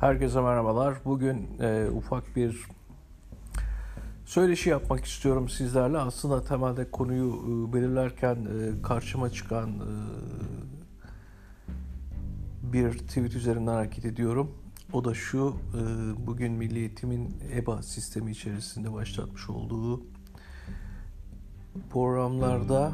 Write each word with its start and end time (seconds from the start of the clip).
Herkese 0.00 0.40
merhabalar. 0.40 0.94
Bugün 1.04 1.48
e, 1.60 1.90
ufak 1.90 2.36
bir 2.36 2.66
söyleşi 4.24 4.70
yapmak 4.70 5.04
istiyorum 5.04 5.48
sizlerle. 5.48 5.98
Aslında 5.98 6.44
temelde 6.44 6.90
konuyu 6.90 7.26
e, 7.28 7.72
belirlerken 7.72 8.34
e, 8.34 8.82
karşıma 8.82 9.30
çıkan 9.30 9.70
e, 9.70 9.92
bir 12.72 12.92
tweet 12.92 13.34
üzerinden 13.34 13.72
hareket 13.72 14.04
ediyorum. 14.04 14.50
O 14.92 15.04
da 15.04 15.14
şu, 15.14 15.56
e, 15.74 15.80
bugün 16.26 16.52
Milli 16.52 16.78
Eğitim'in 16.78 17.36
EBA 17.54 17.82
sistemi 17.82 18.30
içerisinde 18.30 18.92
başlatmış 18.92 19.50
olduğu 19.50 20.02
programlarda 21.90 22.92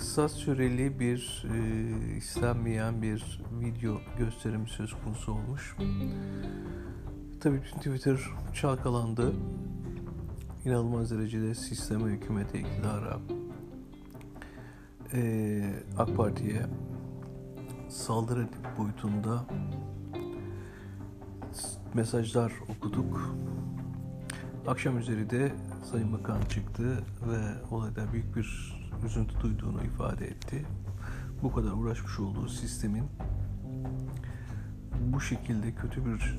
kısa 0.00 0.28
süreli 0.28 1.00
bir 1.00 1.44
e, 1.54 2.16
istenmeyen 2.16 3.02
bir 3.02 3.40
video 3.60 4.00
gösterimi 4.18 4.68
söz 4.68 4.94
konusu 5.04 5.32
olmuş. 5.32 5.76
Tabii 7.40 7.60
Twitter 7.60 8.20
çalkalandı. 8.54 9.32
İnanılmaz 10.64 11.10
derecede 11.10 11.54
sisteme, 11.54 12.10
hükümete, 12.10 12.58
iktidara, 12.58 13.18
e, 15.12 15.82
AK 15.98 16.16
Parti'ye 16.16 16.66
saldırı 17.88 18.48
boyutunda 18.78 19.44
mesajlar 21.94 22.52
okuduk. 22.68 23.34
Akşam 24.70 24.98
üzeri 24.98 25.30
de 25.30 25.52
Sayın 25.90 26.12
Bakan 26.12 26.42
çıktı 26.42 27.04
ve 27.28 27.74
olayda 27.74 28.12
büyük 28.12 28.36
bir 28.36 28.76
üzüntü 29.06 29.40
duyduğunu 29.40 29.84
ifade 29.84 30.26
etti. 30.26 30.66
Bu 31.42 31.52
kadar 31.52 31.72
uğraşmış 31.72 32.18
olduğu 32.20 32.48
sistemin 32.48 33.04
bu 35.00 35.20
şekilde 35.20 35.74
kötü 35.74 36.06
bir 36.06 36.38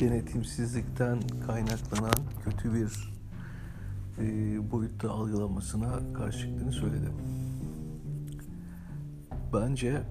denetimsizlikten 0.00 1.20
kaynaklanan 1.46 2.24
kötü 2.44 2.74
bir 2.74 3.12
e, 4.18 4.70
boyutta 4.70 5.10
algılanmasına 5.10 6.12
karşı 6.14 6.38
çıktığını 6.38 6.72
söyledi. 6.72 7.10
Bence 9.52 10.02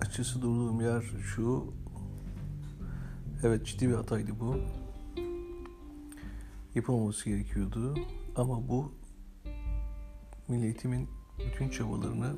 açısı 0.00 0.42
durduğum 0.42 0.80
yer 0.80 1.02
şu 1.02 1.74
evet 3.42 3.66
ciddi 3.66 3.88
bir 3.88 3.94
hataydı 3.94 4.40
bu 4.40 4.56
yapılmaması 6.74 7.28
gerekiyordu. 7.28 7.94
Ama 8.36 8.68
bu 8.68 8.92
Milli 10.48 10.64
Eğitim'in 10.64 11.08
bütün 11.38 11.68
çabalarını 11.68 12.36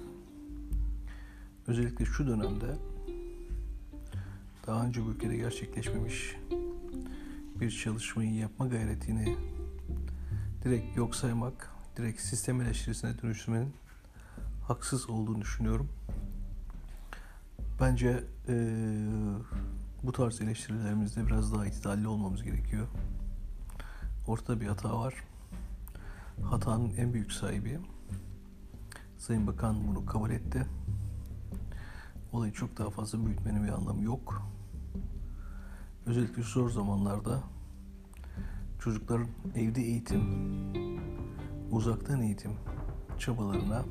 özellikle 1.66 2.04
şu 2.04 2.26
dönemde 2.26 2.78
daha 4.66 4.84
önce 4.84 5.04
bu 5.04 5.10
ülkede 5.10 5.36
gerçekleşmemiş 5.36 6.36
bir 7.60 7.70
çalışmayı 7.70 8.34
yapma 8.34 8.66
gayretini 8.66 9.36
direkt 10.64 10.96
yok 10.96 11.14
saymak, 11.16 11.70
direkt 11.96 12.20
sistem 12.20 12.60
eleştirisine 12.60 13.22
dönüştürmenin 13.22 13.72
haksız 14.68 15.10
olduğunu 15.10 15.40
düşünüyorum. 15.40 15.88
Bence 17.80 18.24
e, 18.48 18.54
bu 20.02 20.12
tarz 20.12 20.40
eleştirilerimizde 20.40 21.26
biraz 21.26 21.52
daha 21.52 21.66
itidalli 21.66 22.08
olmamız 22.08 22.42
gerekiyor. 22.42 22.86
Ortada 24.26 24.60
bir 24.60 24.66
hata 24.66 24.98
var. 24.98 25.14
Hatanın 26.42 26.92
en 26.96 27.12
büyük 27.12 27.32
sahibi 27.32 27.78
Sayın 29.18 29.46
Bakan 29.46 29.88
bunu 29.88 30.06
kabul 30.06 30.30
etti. 30.30 30.66
Olayı 32.32 32.52
çok 32.52 32.78
daha 32.78 32.90
fazla 32.90 33.26
büyütmenin 33.26 33.64
bir 33.64 33.68
anlamı 33.68 34.02
yok. 34.02 34.42
Özellikle 36.06 36.42
zor 36.42 36.70
zamanlarda 36.70 37.42
çocukların 38.80 39.28
evde 39.54 39.82
eğitim, 39.82 40.22
uzaktan 41.70 42.22
eğitim 42.22 42.52
çabalarına, 43.18 43.84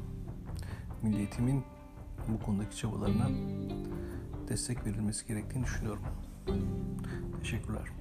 milli 1.03 1.17
eğitimin 1.17 1.63
bu 2.27 2.45
konudaki 2.45 2.77
çabalarına 2.77 3.29
destek 4.47 4.85
verilmesi 4.85 5.27
gerektiğini 5.27 5.63
düşünüyorum. 5.63 6.03
Teşekkürler. 7.41 7.91